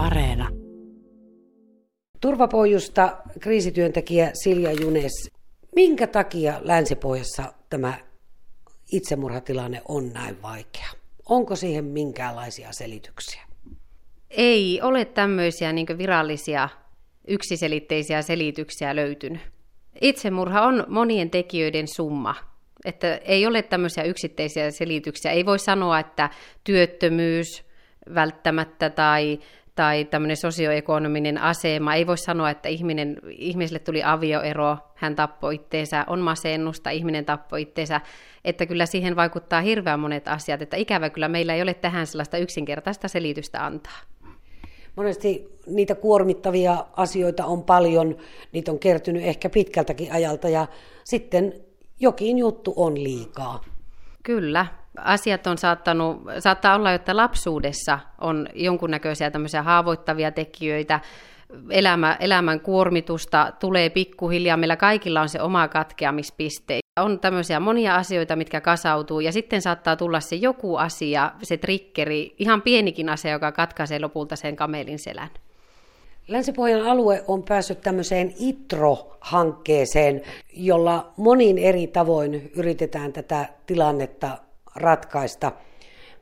[0.00, 0.48] Areena.
[2.20, 5.30] Turvapojusta kriisityöntekijä Silja Junes.
[5.76, 7.94] Minkä takia Länsipohjassa tämä
[8.92, 10.88] itsemurhatilanne on näin vaikea?
[11.28, 13.42] Onko siihen minkäänlaisia selityksiä?
[14.30, 16.68] Ei ole tämmöisiä niin virallisia
[17.28, 19.40] yksiselitteisiä selityksiä löytynyt.
[20.00, 22.34] Itsemurha on monien tekijöiden summa.
[22.84, 25.30] Että ei ole tämmöisiä yksittäisiä selityksiä.
[25.30, 26.30] Ei voi sanoa, että
[26.64, 27.70] työttömyys
[28.14, 29.38] välttämättä tai,
[29.80, 31.94] tai tämmöinen sosioekonominen asema.
[31.94, 37.62] Ei voi sanoa, että ihminen, ihmiselle tuli avioero, hän tappoi itteensä, on masennusta, ihminen tappoi
[37.62, 38.00] itteensä.
[38.44, 40.62] Että kyllä siihen vaikuttaa hirveän monet asiat.
[40.62, 43.98] Että ikävä kyllä meillä ei ole tähän sellaista yksinkertaista selitystä antaa.
[44.96, 48.16] Monesti niitä kuormittavia asioita on paljon,
[48.52, 50.66] niitä on kertynyt ehkä pitkältäkin ajalta ja
[51.04, 51.54] sitten
[52.00, 53.64] jokin juttu on liikaa.
[54.22, 54.66] Kyllä.
[55.04, 61.00] Asiat on saattanut, saattaa olla, että lapsuudessa on jonkunnäköisiä tämmöisiä haavoittavia tekijöitä,
[61.70, 66.78] elämä, elämän kuormitusta tulee pikkuhiljaa, meillä kaikilla on se oma katkeamispiste.
[67.00, 72.34] On tämmöisiä monia asioita, mitkä kasautuu, ja sitten saattaa tulla se joku asia, se trikkeri,
[72.38, 75.30] ihan pienikin asia, joka katkaisee lopulta sen kamelin selän.
[76.28, 80.22] Länsi-Pohjan alue on päässyt tämmöiseen ITRO-hankkeeseen,
[80.56, 84.38] jolla monin eri tavoin yritetään tätä tilannetta
[84.76, 85.52] ratkaista.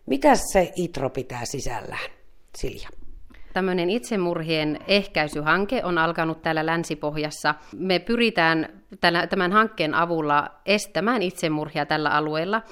[0.07, 2.11] Mitä se ITRO pitää sisällään,
[2.59, 2.89] Silja?
[3.53, 7.55] Tämmöinen itsemurhien ehkäisyhanke on alkanut täällä Länsi-Pohjassa.
[7.77, 8.83] Me pyritään
[9.31, 12.63] tämän hankkeen avulla estämään itsemurhia tällä alueella.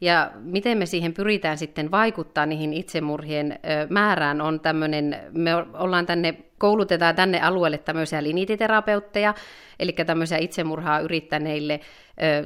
[0.00, 6.34] Ja miten me siihen pyritään sitten vaikuttaa niihin itsemurhien määrään on tämmöinen, me ollaan tänne,
[6.58, 9.34] koulutetaan tänne alueelle tämmöisiä linititerapeutteja,
[9.78, 11.80] eli tämmöisiä itsemurhaa yrittäneille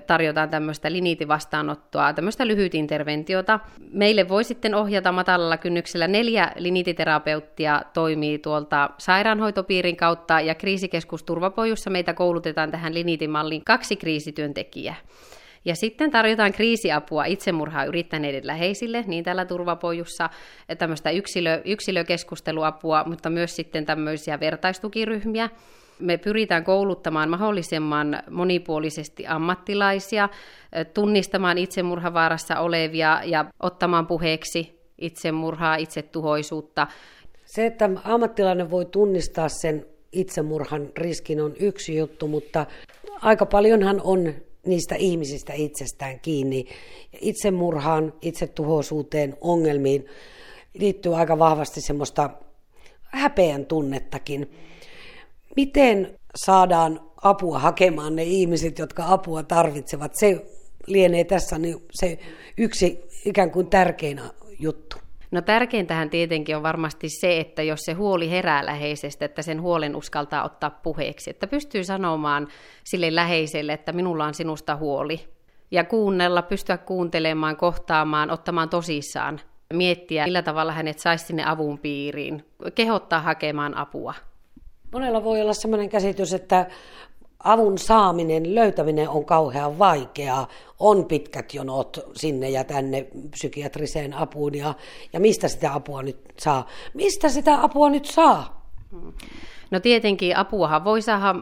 [0.07, 3.61] tarjotaan tämmöistä linitivastaanottoa, tämmöistä lyhytinterventiota.
[3.93, 11.91] Meille voi sitten ohjata matalalla kynnyksellä neljä linititerapeuttia toimii tuolta sairaanhoitopiirin kautta ja kriisikeskus Turvapojussa
[11.91, 14.97] meitä koulutetaan tähän linitimalliin kaksi kriisityöntekijää.
[15.65, 20.31] Ja sitten tarjotaan kriisiapua itsemurhaa yrittäneiden läheisille, niin täällä turvapojussa,
[20.79, 25.51] tämmöistä yksilö, yksilökeskusteluapua, mutta myös sitten tämmöisiä vertaistukiryhmiä.
[25.99, 30.29] Me pyritään kouluttamaan mahdollisimman monipuolisesti ammattilaisia,
[30.95, 36.87] tunnistamaan itsemurhavaarassa olevia ja ottamaan puheeksi itsemurhaa, itsetuhoisuutta.
[37.45, 42.67] Se, että ammattilainen voi tunnistaa sen itsemurhan riskin on yksi juttu, mutta
[43.23, 44.35] aika paljonhan on
[44.67, 46.67] niistä ihmisistä itsestään kiinni.
[47.21, 50.07] Itsemurhaan, itsetuhoisuuteen, ongelmiin
[50.75, 52.31] liittyy aika vahvasti semmoista
[53.03, 54.51] häpeän tunnettakin.
[55.57, 60.13] Miten saadaan apua hakemaan ne ihmiset, jotka apua tarvitsevat?
[60.15, 60.47] Se
[60.87, 62.19] lienee tässä niin se
[62.59, 64.21] yksi ikään kuin tärkein
[64.59, 64.97] juttu.
[65.31, 69.97] No tärkeintähän tietenkin on varmasti se, että jos se huoli herää läheisestä, että sen huolen
[69.97, 72.49] uskaltaa ottaa puheeksi, että pystyy sanomaan
[72.85, 75.21] sille läheiselle, että minulla on sinusta huoli.
[75.71, 79.41] Ja kuunnella, pystyä kuuntelemaan, kohtaamaan, ottamaan tosissaan,
[79.73, 84.15] miettiä, millä tavalla hänet saisi sinne avun piiriin, kehottaa hakemaan apua.
[84.93, 86.67] Monella voi olla sellainen käsitys, että
[87.45, 90.49] avun saaminen, löytäminen on kauhean vaikeaa.
[90.79, 94.75] On pitkät jonot sinne ja tänne psykiatriseen apuun ja,
[95.13, 96.67] ja mistä sitä apua nyt saa?
[96.95, 98.61] Mistä sitä apua nyt saa?
[99.71, 101.35] No tietenkin apuahan voi saada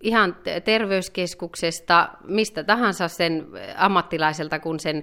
[0.00, 5.02] ihan terveyskeskuksesta, mistä tahansa sen ammattilaiselta, kun sen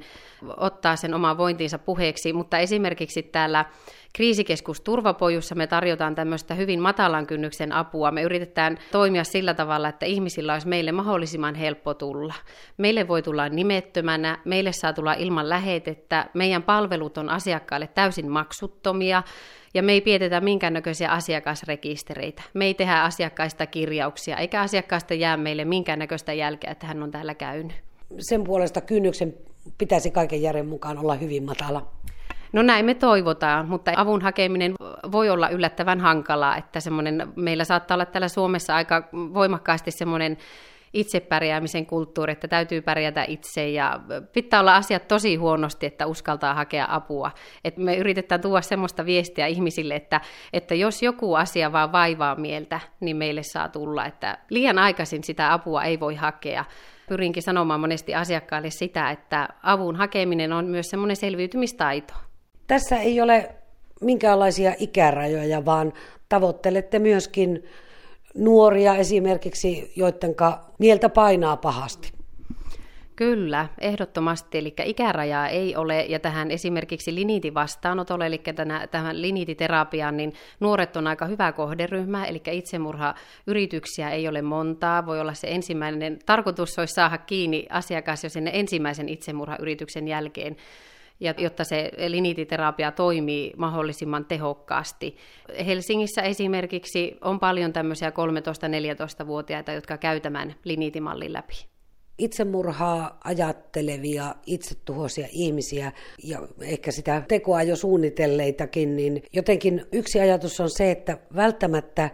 [0.57, 3.65] ottaa sen oman vointinsa puheeksi, mutta esimerkiksi täällä
[4.13, 8.11] kriisikeskus Turvapojussa me tarjotaan tämmöistä hyvin matalan kynnyksen apua.
[8.11, 12.33] Me yritetään toimia sillä tavalla, että ihmisillä olisi meille mahdollisimman helppo tulla.
[12.77, 19.23] Meille voi tulla nimettömänä, meille saa tulla ilman lähetettä, meidän palvelut on asiakkaille täysin maksuttomia,
[19.73, 22.43] ja me ei pidetä minkäännäköisiä asiakasrekistereitä.
[22.53, 27.35] Me ei tehdä asiakkaista kirjauksia, eikä asiakkaasta jää meille minkäännäköistä jälkeä, että hän on täällä
[27.35, 27.73] käynyt.
[28.19, 29.33] Sen puolesta kynnyksen
[29.77, 31.91] pitäisi kaiken järjen mukaan olla hyvin matala.
[32.53, 34.73] No näin me toivotaan, mutta avun hakeminen
[35.11, 40.37] voi olla yllättävän hankalaa, että semmoinen, meillä saattaa olla täällä Suomessa aika voimakkaasti semmoinen
[40.93, 43.99] itsepärjäämisen kulttuuri, että täytyy pärjätä itse ja
[44.33, 47.31] pitää olla asiat tosi huonosti, että uskaltaa hakea apua.
[47.63, 50.21] Et me yritetään tuoda semmoista viestiä ihmisille, että,
[50.53, 55.53] että jos joku asia vaan vaivaa mieltä, niin meille saa tulla, että liian aikaisin sitä
[55.53, 56.65] apua ei voi hakea.
[57.09, 62.13] Pyrinkin sanomaan monesti asiakkaille sitä, että avun hakeminen on myös semmoinen selviytymistaito.
[62.71, 63.49] Tässä ei ole
[64.01, 65.93] minkäänlaisia ikärajoja, vaan
[66.29, 67.63] tavoittelette myöskin
[68.35, 70.35] nuoria esimerkiksi, joiden
[70.79, 72.11] mieltä painaa pahasti.
[73.15, 74.57] Kyllä, ehdottomasti.
[74.57, 78.41] Eli ikärajaa ei ole, ja tähän esimerkiksi liniitivastaanotolle, eli
[78.91, 85.05] tähän liniititerapiaan, niin nuoret on aika hyvä kohderyhmä, eli itsemurhayrityksiä ei ole montaa.
[85.05, 90.55] Voi olla se ensimmäinen, tarkoitus olisi saada kiinni asiakas jo sinne ensimmäisen itsemurhayrityksen jälkeen
[91.21, 95.17] ja jotta se liniititerapia toimii mahdollisimman tehokkaasti.
[95.65, 101.71] Helsingissä esimerkiksi on paljon tämmöisiä 13-14-vuotiaita, jotka käytämään liniitimallin läpi
[102.17, 105.91] itsemurhaa ajattelevia, itsetuhoisia ihmisiä
[106.23, 112.09] ja ehkä sitä tekoa jo suunnitelleitakin, niin jotenkin yksi ajatus on se, että välttämättä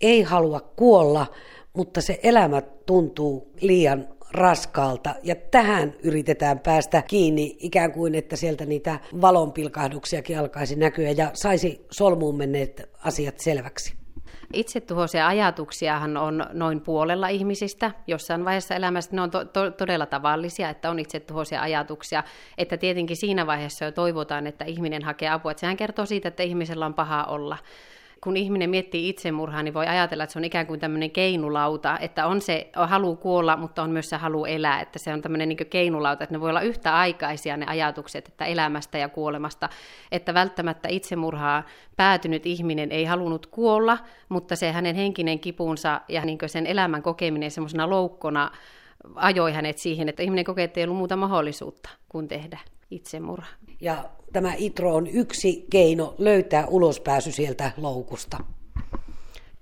[0.00, 1.26] ei halua kuolla,
[1.74, 5.14] mutta se elämä tuntuu liian raskaalta.
[5.22, 11.86] Ja tähän yritetään päästä kiinni ikään kuin, että sieltä niitä valonpilkahduksiakin alkaisi näkyä ja saisi
[11.90, 13.94] solmuun menneet asiat selväksi.
[14.52, 17.90] Itsetuhoisia ajatuksiahan on noin puolella ihmisistä.
[18.06, 22.22] Jossain vaiheessa elämästä ne on to- to- todella tavallisia, että on itsetuhoisia ajatuksia.
[22.58, 25.50] Että tietenkin siinä vaiheessa jo toivotaan, että ihminen hakee apua.
[25.50, 27.58] Että sehän kertoo siitä, että ihmisellä on paha olla
[28.24, 32.26] kun ihminen miettii itsemurhaa, niin voi ajatella, että se on ikään kuin tämmöinen keinulauta, että
[32.26, 35.66] on se halu kuolla, mutta on myös se halu elää, että se on tämmöinen niin
[35.70, 39.68] keinulauta, että ne voi olla yhtä aikaisia ne ajatukset, että elämästä ja kuolemasta,
[40.12, 41.62] että välttämättä itsemurhaa
[41.96, 43.98] päätynyt ihminen ei halunnut kuolla,
[44.28, 48.50] mutta se hänen henkinen kipunsa ja niin sen elämän kokeminen semmoisena loukkona
[49.14, 52.58] ajoi hänet siihen, että ihminen kokee, että ei ollut muuta mahdollisuutta kuin tehdä
[52.94, 53.48] itsemurha.
[53.80, 58.36] Ja tämä ITRO on yksi keino löytää ulospääsy sieltä loukusta.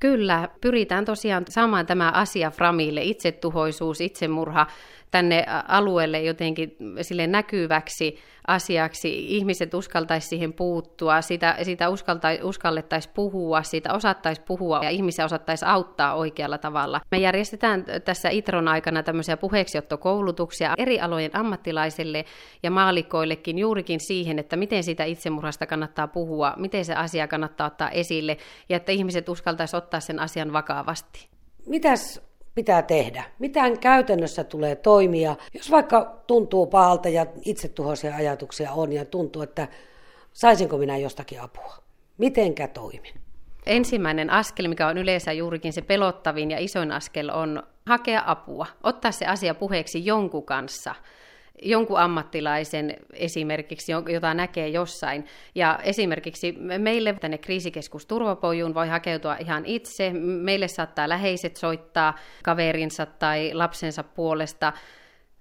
[0.00, 4.66] Kyllä, pyritään tosiaan saamaan tämä asia Framille, itsetuhoisuus, itsemurha,
[5.10, 9.36] tänne alueelle jotenkin sille näkyväksi asiaksi.
[9.36, 11.88] Ihmiset uskaltaisi siihen puuttua, sitä, sitä
[12.42, 17.00] uskallettaisiin puhua, siitä osattaisi puhua ja ihmisiä osattaisi auttaa oikealla tavalla.
[17.10, 22.24] Me järjestetään tässä ITRON aikana tämmöisiä puheeksiottokoulutuksia eri alojen ammattilaisille
[22.62, 27.90] ja maalikoillekin juurikin siihen, että miten sitä itsemurhasta kannattaa puhua, miten se asia kannattaa ottaa
[27.90, 28.36] esille
[28.68, 31.28] ja että ihmiset uskaltaisi ottaa sen asian vakavasti.
[31.66, 33.24] Mitäs pitää tehdä?
[33.38, 35.36] Mitään käytännössä tulee toimia?
[35.54, 39.68] Jos vaikka tuntuu pahalta ja itsetuhoisia ajatuksia on ja tuntuu, että
[40.32, 41.76] saisinko minä jostakin apua?
[42.18, 43.14] Mitenkä toimin?
[43.66, 49.12] Ensimmäinen askel, mikä on yleensä juurikin se pelottavin ja isoin askel, on hakea apua, ottaa
[49.12, 50.94] se asia puheeksi jonkun kanssa–
[51.62, 55.26] jonkun ammattilaisen esimerkiksi, jota näkee jossain.
[55.54, 60.12] Ja esimerkiksi meille tänne kriisikeskus Turvapojuun voi hakeutua ihan itse.
[60.20, 64.72] Meille saattaa läheiset soittaa kaverinsa tai lapsensa puolesta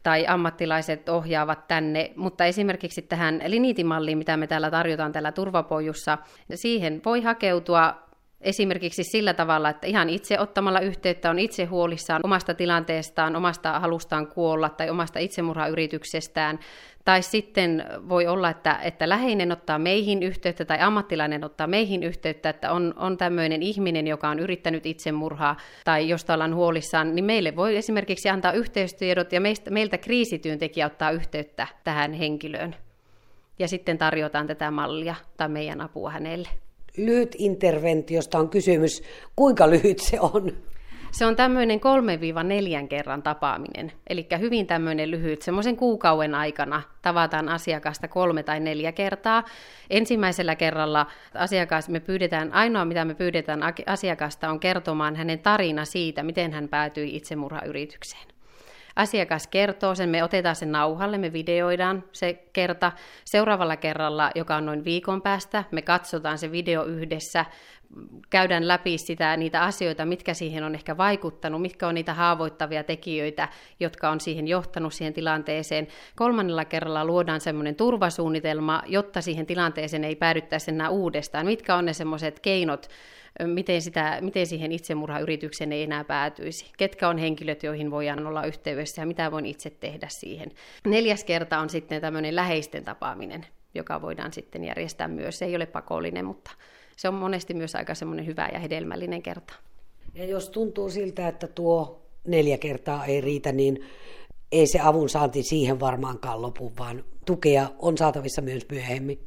[0.03, 6.17] tai ammattilaiset ohjaavat tänne, mutta esimerkiksi tähän liniitimalliin, mitä me täällä tarjotaan täällä turvapojussa,
[6.55, 8.10] siihen voi hakeutua
[8.41, 14.27] Esimerkiksi sillä tavalla, että ihan itse ottamalla yhteyttä on itse huolissaan omasta tilanteestaan, omasta halustaan
[14.27, 16.59] kuolla tai omasta itsemurhayrityksestään.
[17.05, 22.49] Tai sitten voi olla, että, että läheinen ottaa meihin yhteyttä tai ammattilainen ottaa meihin yhteyttä,
[22.49, 27.55] että on, on tämmöinen ihminen, joka on yrittänyt itsemurhaa tai josta ollaan huolissaan, niin meille
[27.55, 32.75] voi esimerkiksi antaa yhteystiedot ja meistä, meiltä kriisityöntekijä ottaa yhteyttä tähän henkilöön.
[33.59, 36.49] Ja sitten tarjotaan tätä mallia tai meidän apua hänelle
[36.97, 39.03] lyhyt interventiosta on kysymys.
[39.35, 40.51] Kuinka lyhyt se on?
[41.11, 45.41] Se on tämmöinen kolme neljän kerran tapaaminen, eli hyvin tämmöinen lyhyt.
[45.41, 49.43] Semmoisen kuukauden aikana tavataan asiakasta kolme tai neljä kertaa.
[49.89, 56.23] Ensimmäisellä kerralla asiakas, me pyydetään, ainoa mitä me pyydetään asiakasta on kertomaan hänen tarina siitä,
[56.23, 58.27] miten hän päätyi itsemurhayritykseen.
[58.95, 62.91] Asiakas kertoo sen, me otetaan sen nauhalle, me videoidaan se kerta.
[63.25, 67.45] Seuraavalla kerralla, joka on noin viikon päästä, me katsotaan se video yhdessä,
[68.29, 73.49] käydään läpi sitä, niitä asioita, mitkä siihen on ehkä vaikuttanut, mitkä on niitä haavoittavia tekijöitä,
[73.79, 75.87] jotka on siihen johtanut siihen tilanteeseen.
[76.15, 81.45] Kolmannella kerralla luodaan semmoinen turvasuunnitelma, jotta siihen tilanteeseen ei päädyttäisi enää uudestaan.
[81.45, 82.87] Mitkä on ne semmoiset keinot,
[83.45, 86.71] miten, sitä, miten siihen itsemurhayritykseen ei enää päätyisi.
[86.77, 90.51] Ketkä on henkilöt, joihin voidaan olla yhteydessä ja mitä voin itse tehdä siihen.
[90.87, 93.45] Neljäs kerta on sitten tämmöinen läheisten tapaaminen,
[93.75, 95.39] joka voidaan sitten järjestää myös.
[95.39, 96.51] Se ei ole pakollinen, mutta
[97.01, 99.53] se on monesti myös aika semmoinen hyvä ja hedelmällinen kerta.
[100.13, 103.85] Ja jos tuntuu siltä, että tuo neljä kertaa ei riitä, niin
[104.51, 109.19] ei se avun saanti siihen varmaankaan lopu, vaan tukea on saatavissa myös myöhemmin.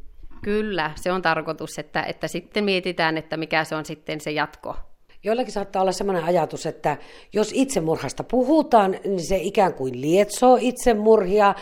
[0.43, 4.77] Kyllä, se on tarkoitus, että, että sitten mietitään, että mikä se on sitten se jatko.
[5.25, 6.97] Joillakin saattaa olla sellainen ajatus, että
[7.33, 11.55] jos itsemurhasta puhutaan, niin se ikään kuin lietsoo itsemurhia,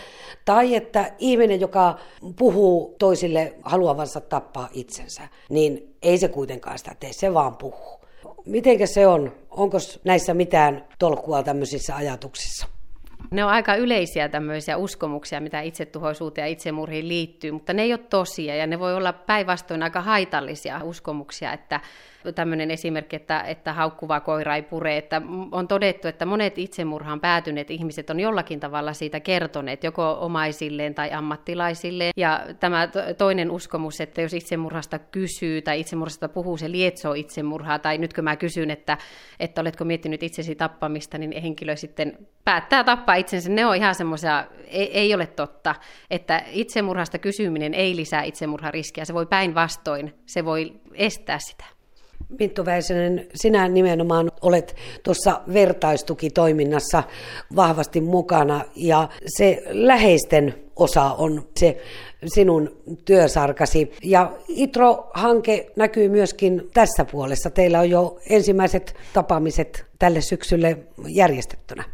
[0.44, 1.98] tai että ihminen, joka
[2.38, 8.00] puhuu toisille haluavansa tappaa itsensä, niin ei se kuitenkaan sitä tee, se vaan puhuu.
[8.46, 9.32] Mitenkä se on?
[9.50, 12.71] Onko näissä mitään tolkkua tämmöisissä ajatuksissa?
[13.32, 18.00] Ne on aika yleisiä tämmöisiä uskomuksia, mitä itsetuhoisuuteen ja itsemurhiin liittyy, mutta ne ei ole
[18.10, 21.80] tosia ja ne voi olla päinvastoin aika haitallisia uskomuksia, että
[22.34, 25.22] tämmöinen esimerkki, että, että haukkuva koira ei pure, että
[25.52, 31.12] on todettu, että monet itsemurhaan päätyneet ihmiset on jollakin tavalla siitä kertoneet, joko omaisilleen tai
[31.12, 32.12] ammattilaisilleen.
[32.16, 37.98] Ja tämä toinen uskomus, että jos itsemurhasta kysyy tai itsemurhasta puhuu, se lietsoo itsemurhaa, tai
[37.98, 38.98] nytkö mä kysyn, että,
[39.40, 43.50] että oletko miettinyt itsesi tappamista, niin henkilö sitten päättää tappaa itsensä.
[43.50, 45.74] Ne on ihan semmoisia, ei, ei ole totta,
[46.10, 51.64] että itsemurhasta kysyminen ei lisää itsemurhariskiä, se voi päinvastoin, se voi estää sitä.
[52.38, 57.02] Minttu Väisänen, sinä nimenomaan olet tuossa vertaistukitoiminnassa
[57.56, 61.82] vahvasti mukana ja se läheisten osa on se
[62.26, 63.92] sinun työsarkasi.
[64.02, 67.50] Ja ITRO-hanke näkyy myöskin tässä puolessa.
[67.50, 71.84] Teillä on jo ensimmäiset tapaamiset tälle syksylle järjestettynä.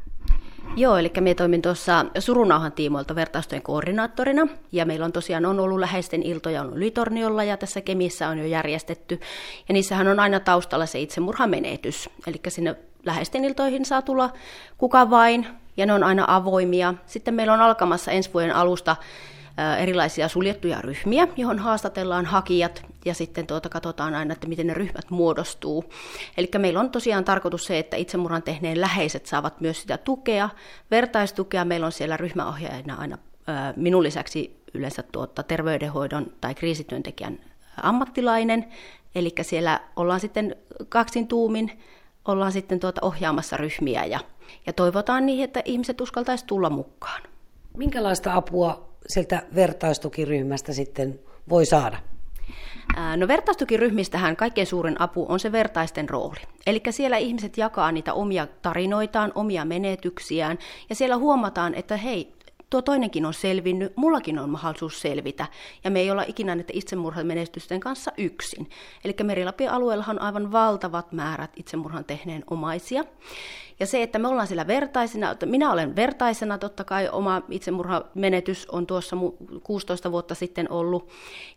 [0.79, 5.79] Joo, eli me toimin tuossa surunauhan tiimoilta vertaistojen koordinaattorina, ja meillä on tosiaan on ollut
[5.79, 9.21] läheisten iltoja on Ylitorniolla, ja tässä Kemissä on jo järjestetty,
[9.69, 14.31] ja niissähän on aina taustalla se itsemurhamenetys, eli sinne läheisten iltoihin saa tulla
[14.79, 16.95] kuka vain, ja ne on aina avoimia.
[17.07, 18.97] Sitten meillä on alkamassa ensi vuoden alusta
[19.79, 25.11] erilaisia suljettuja ryhmiä, johon haastatellaan hakijat ja sitten tuota katsotaan aina, että miten ne ryhmät
[25.11, 25.85] muodostuu.
[26.37, 30.49] Eli meillä on tosiaan tarkoitus se, että itsemurhan tehneen läheiset saavat myös sitä tukea,
[30.91, 31.65] vertaistukea.
[31.65, 33.19] Meillä on siellä ryhmäohjaajana aina
[33.77, 37.39] minun lisäksi yleensä tuota, terveydenhoidon tai kriisityöntekijän
[37.83, 38.69] ammattilainen,
[39.15, 40.57] eli siellä ollaan sitten
[40.89, 41.83] kaksin tuumin,
[42.25, 44.21] ollaan sitten tuota ohjaamassa ryhmiä ja,
[44.67, 47.23] ja toivotaan niin, että ihmiset uskaltaisi tulla mukaan.
[47.77, 51.99] Minkälaista apua sieltä vertaistukiryhmästä sitten voi saada?
[53.17, 56.41] No vertaistukiryhmistähän kaikkein suurin apu on se vertaisten rooli.
[56.67, 62.33] Eli siellä ihmiset jakaa niitä omia tarinoitaan, omia menetyksiään, ja siellä huomataan, että hei,
[62.71, 65.47] tuo toinenkin on selvinnyt, mullakin on mahdollisuus selvitä,
[65.85, 68.71] ja me ei olla ikinä näiden itsemurhamenestysten kanssa yksin.
[69.05, 73.05] Eli Merilapin alueella on aivan valtavat määrät itsemurhan tehneen omaisia,
[73.81, 78.67] ja se, että me ollaan siellä vertaisena, että minä olen vertaisena, totta kai oma itsemurhamenetys
[78.67, 79.17] on tuossa
[79.63, 81.09] 16 vuotta sitten ollut,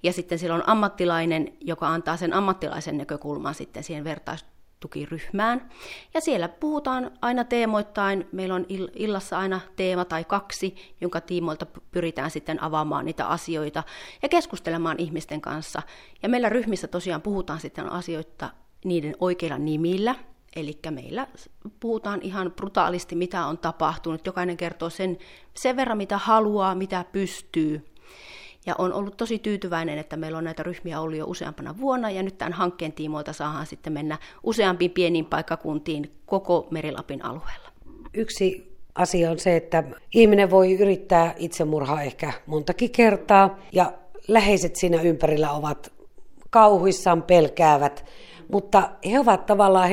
[0.04, 4.04] ja sitten siellä on ammattilainen, joka antaa sen ammattilaisen näkökulman sitten siihen
[4.82, 5.70] vertaistukiryhmään.
[6.14, 12.32] Ja siellä puhutaan aina teemoittain, meillä on illassa aina teema tai kaksi, jonka tiimoilta pyritään
[12.32, 13.84] sitten avaamaan niitä asioita
[14.22, 15.82] ja keskustelemaan ihmisten kanssa.
[16.24, 18.50] Ja meillä ryhmissä tosiaan puhutaan sitten asioita
[18.86, 20.16] niiden oikeilla nimillä,
[20.56, 21.28] Eli meillä
[21.80, 24.26] puhutaan ihan brutaalisti, mitä on tapahtunut.
[24.26, 25.18] Jokainen kertoo sen,
[25.54, 27.86] sen verran, mitä haluaa, mitä pystyy.
[28.66, 32.24] Ja on ollut tosi tyytyväinen, että meillä on näitä ryhmiä ollut jo useampana vuonna, ja
[32.24, 37.70] nyt tämän hankkeen tiimoilta saadaan sitten mennä useampiin pieniin paikkakuntiin koko Merilapin alueella.
[38.14, 43.94] Yksi asia on se, että ihminen voi yrittää itsemurhaa ehkä montakin kertaa, ja
[44.28, 46.01] läheiset siinä ympärillä ovat
[46.52, 48.06] kauhuissaan pelkäävät,
[48.52, 49.92] mutta he ovat tavallaan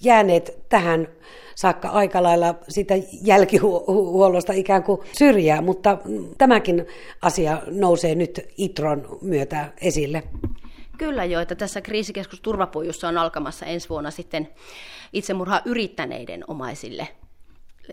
[0.00, 1.08] jääneet tähän
[1.54, 5.98] saakka aika lailla sitä jälkihuollosta ikään kuin syrjää, mutta
[6.38, 6.86] tämäkin
[7.22, 10.22] asia nousee nyt ITRON myötä esille.
[10.98, 14.48] Kyllä jo, että tässä kriisikeskus Turvapujussa on alkamassa ensi vuonna sitten
[15.12, 17.08] itsemurhaa yrittäneiden omaisille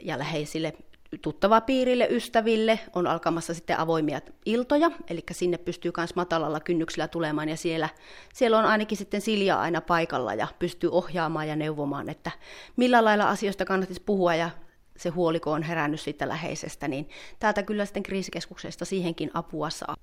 [0.01, 0.73] ja läheisille
[1.21, 7.49] tuttava piirille, ystäville on alkamassa sitten avoimia iltoja, eli sinne pystyy myös matalalla kynnyksellä tulemaan,
[7.49, 7.89] ja siellä,
[8.33, 12.31] siellä on ainakin sitten Silja aina paikalla ja pystyy ohjaamaan ja neuvomaan, että
[12.75, 14.49] millä lailla asioista kannattaisi puhua, ja
[14.97, 17.09] se huoliko on herännyt siitä läheisestä, niin
[17.39, 19.95] täältä kyllä sitten kriisikeskuksesta siihenkin apua saa.